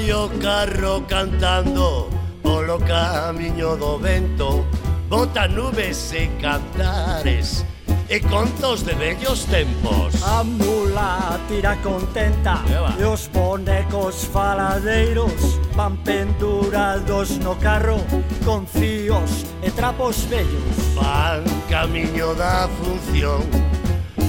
vai 0.00 0.12
o 0.12 0.28
carro 0.40 1.02
cantando 1.06 2.08
polo 2.42 2.78
camiño 2.78 3.76
do 3.76 3.98
vento. 3.98 4.64
Bota 5.08 5.48
nubes 5.48 6.12
e 6.12 6.28
cantares 6.40 7.64
e 8.08 8.20
contos 8.20 8.82
de 8.82 8.94
bellos 8.94 9.44
tempos. 9.46 10.14
A 10.22 10.44
mula 10.44 11.38
tira 11.48 11.76
contenta 11.82 12.62
Eva. 12.68 12.94
e 12.98 13.04
os 13.04 13.28
bonecos 13.28 14.24
faladeiros 14.24 15.58
Van 15.74 15.96
pendurados 16.04 17.38
no 17.38 17.56
carro 17.56 17.98
con 18.44 18.66
fíos 18.66 19.44
e 19.62 19.70
trapos 19.70 20.24
bellos. 20.30 20.76
Van 20.94 21.44
camiño 21.68 22.34
da 22.34 22.68
función 22.80 23.42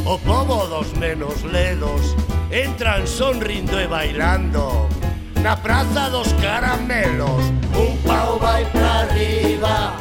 O 0.05 0.17
povo 0.17 0.66
dos 0.67 0.92
menos 0.97 1.44
ledos 1.44 2.16
entran 2.49 3.05
sonrindo 3.05 3.80
e 3.80 3.86
bailando 3.88 4.89
na 5.42 5.56
Praza 5.56 6.09
dos 6.09 6.31
Caramelos. 6.34 7.45
Un 7.75 7.97
pau 8.06 8.38
vai 8.39 8.64
para 8.66 9.02
arriba, 9.02 9.94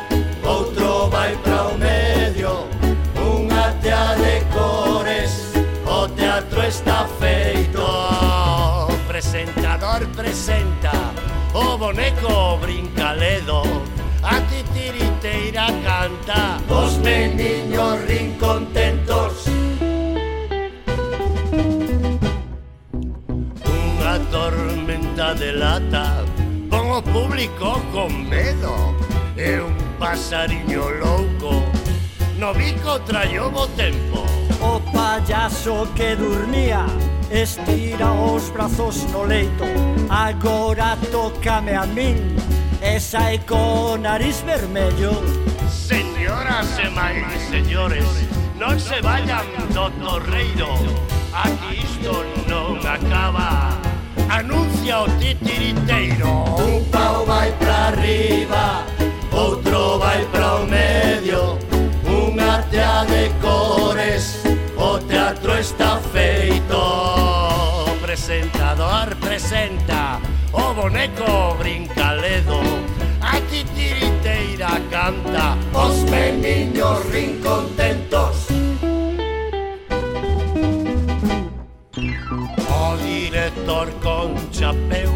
outro 0.45 1.09
vai 1.09 1.35
para 1.37 1.69
o 1.69 1.79
medio, 1.79 2.69
unha 3.17 3.73
tea 3.81 4.15
de 4.17 4.45
cores, 4.53 5.53
o 5.87 6.09
teatro 6.09 6.63
está 6.63 7.09
feito. 7.19 7.81
O 7.81 8.97
presentador 9.09 10.07
presenta 10.15 10.93
o 11.55 11.79
boneco 11.79 12.59
brincaledo, 12.61 13.63
a 14.23 14.41
titiriteira 14.43 15.67
canta. 15.83 16.61
Os 16.69 16.99
meniños 16.99 18.01
rin 18.07 18.37
contentos 18.39 19.40
barata 25.71 26.25
Pon 26.69 26.91
o 26.91 27.03
público 27.03 27.81
con 27.93 28.29
medo 28.29 28.95
É 29.37 29.61
un 29.63 29.75
pasariño 29.99 30.91
louco 30.99 31.63
No 32.39 32.53
bico 32.55 32.99
trallobo 33.01 33.69
tempo 33.77 34.27
O 34.61 34.81
payaso 34.93 35.87
que 35.95 36.17
dormía 36.17 36.87
Estira 37.31 38.11
os 38.11 38.51
brazos 38.51 39.07
no 39.13 39.23
leito. 39.23 39.63
Agora 40.09 40.99
tócame 41.13 41.77
a 41.77 41.87
min 41.87 42.35
Esa 42.83 43.31
é 43.35 43.39
co 43.39 43.97
nariz 43.99 44.41
vermello. 44.41 45.23
Señoras 45.71 46.67
e 46.79 46.89
máis 46.91 47.23
señores 47.47 48.05
Non 48.59 48.75
se 48.81 48.99
vayan 49.01 49.47
do 49.71 49.87
torreiro 50.03 50.75
Aquí 51.31 51.70
ao 54.91 55.07
titiriteiro 55.19 56.45
Un 56.59 56.85
pau 56.91 57.25
vai 57.25 57.53
pra 57.53 57.89
arriba, 57.89 58.85
outro 59.33 59.99
vai 59.99 60.25
pra 60.27 60.57
o 60.57 60.67
medio. 60.67 61.59
Unha 62.05 62.63
tea 62.71 63.05
de 63.05 63.31
cores, 63.41 64.43
o 64.77 64.99
teatro 64.99 65.59
está 65.59 65.99
feito. 66.13 66.81
Presentador 68.03 69.15
presenta 69.21 70.21
o 70.53 70.75
boneco 70.75 71.55
brincaledo 71.59 72.61
A 73.21 73.41
titiriteira 73.49 74.81
canta, 74.91 75.57
os 75.73 76.03
meniños 76.11 77.07
rin 77.13 77.41
contentos 77.41 78.10
director 83.31 83.89
con 84.03 84.35
chapeu 84.51 85.11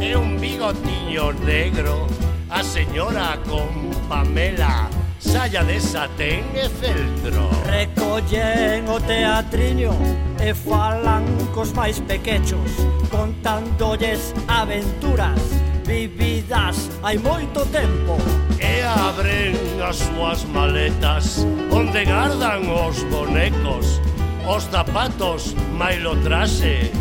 e 0.00 0.16
un 0.16 0.40
bigotiño 0.40 1.32
negro. 1.44 2.06
A 2.48 2.62
señora 2.62 3.36
con 3.46 3.90
Pamela 4.08 4.88
Saia 5.18 5.62
de 5.64 5.80
satén 5.80 6.44
e 6.54 6.68
feltro. 6.68 7.50
Recollen 7.66 8.88
o 8.88 8.96
teatriño 9.00 9.92
e 10.40 10.54
falan 10.54 11.26
cos 11.52 11.74
máis 11.74 12.00
pequechos 12.00 12.70
Contándolles 13.10 14.32
aventuras 14.48 15.36
vividas 15.84 16.88
hai 17.02 17.18
moito 17.18 17.66
tempo. 17.68 18.16
E 18.56 18.80
abren 18.80 19.52
as 19.84 20.00
súas 20.00 20.40
maletas 20.48 21.44
onde 21.68 22.00
gardan 22.06 22.64
os 22.70 23.04
bonecos 23.12 24.00
Os 24.46 24.62
zapatos, 24.70 25.56
mailo 25.74 26.14
traxe 26.22 26.92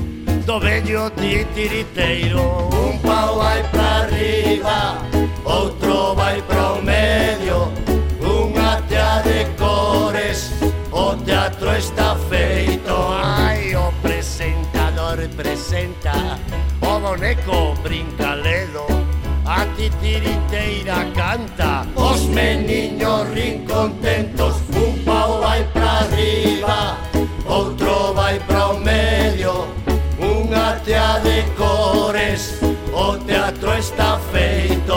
do 0.45 0.59
vello 0.59 1.09
titiriteiro 1.11 2.69
Un 2.72 3.00
pau 3.00 3.38
vai 3.38 3.63
pra 3.72 4.01
arriba, 4.03 5.01
outro 5.44 6.13
vai 6.16 6.41
pro 6.44 6.79
o 6.79 6.81
medio. 6.81 7.72
Unha 8.22 8.81
tea 8.88 9.23
de 9.23 9.45
cores, 9.57 10.51
o 10.91 11.16
teatro 11.25 11.75
está 11.75 12.16
feito. 12.29 12.94
Ai, 12.94 13.75
o 13.75 13.91
presentador 14.03 15.17
presenta, 15.35 16.39
o 16.81 17.00
boneco 17.00 17.73
brincaledo 17.81 18.85
A 19.45 19.66
titiriteira 19.77 21.06
canta, 21.13 21.85
os 21.95 22.22
meniños 22.25 23.29
rin 23.29 23.66
contentos 23.66 24.56
Un 24.73 24.94
teatro 33.56 33.74
está 33.74 34.20
feito. 34.32 34.96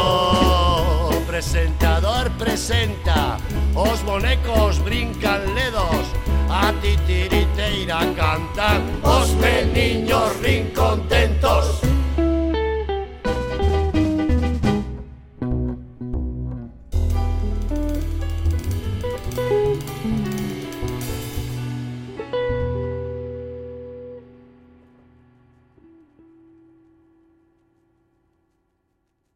Presentador 1.27 2.31
presenta 2.39 3.37
Os 3.75 4.03
bonecos 4.03 4.79
brincan 4.83 5.55
ledos 5.55 6.07
A 6.49 6.73
titiriteira 6.83 7.99
cantan 8.17 8.83
Os 9.03 9.35
meniños 9.35 10.37
ríen 10.41 10.48